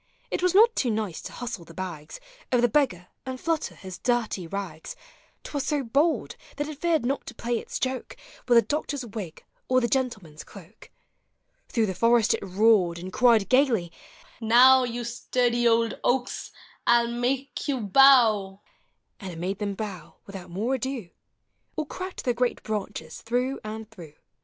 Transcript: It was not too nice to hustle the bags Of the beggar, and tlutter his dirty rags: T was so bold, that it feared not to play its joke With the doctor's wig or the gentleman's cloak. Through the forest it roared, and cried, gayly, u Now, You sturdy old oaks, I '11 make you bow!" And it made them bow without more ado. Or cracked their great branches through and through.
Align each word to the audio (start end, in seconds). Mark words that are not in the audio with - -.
It 0.31 0.41
was 0.41 0.55
not 0.55 0.75
too 0.75 0.89
nice 0.89 1.21
to 1.21 1.31
hustle 1.31 1.63
the 1.63 1.75
bags 1.75 2.19
Of 2.51 2.63
the 2.63 2.67
beggar, 2.67 3.09
and 3.23 3.37
tlutter 3.37 3.75
his 3.75 3.99
dirty 3.99 4.47
rags: 4.47 4.95
T 5.43 5.51
was 5.53 5.63
so 5.67 5.83
bold, 5.83 6.35
that 6.57 6.67
it 6.67 6.79
feared 6.81 7.05
not 7.05 7.27
to 7.27 7.35
play 7.35 7.59
its 7.59 7.77
joke 7.77 8.17
With 8.47 8.55
the 8.57 8.63
doctor's 8.63 9.05
wig 9.05 9.43
or 9.69 9.79
the 9.79 9.87
gentleman's 9.87 10.43
cloak. 10.43 10.89
Through 11.69 11.85
the 11.85 11.93
forest 11.93 12.33
it 12.33 12.43
roared, 12.43 12.97
and 12.97 13.13
cried, 13.13 13.47
gayly, 13.47 13.91
u 14.39 14.47
Now, 14.47 14.85
You 14.85 15.03
sturdy 15.03 15.67
old 15.67 15.99
oaks, 16.03 16.51
I 16.87 17.01
'11 17.01 17.21
make 17.21 17.67
you 17.67 17.81
bow!" 17.81 18.59
And 19.19 19.31
it 19.31 19.37
made 19.37 19.59
them 19.59 19.75
bow 19.75 20.15
without 20.25 20.49
more 20.49 20.73
ado. 20.73 21.11
Or 21.75 21.85
cracked 21.85 22.25
their 22.25 22.33
great 22.33 22.63
branches 22.63 23.21
through 23.21 23.59
and 23.63 23.87
through. 23.91 24.13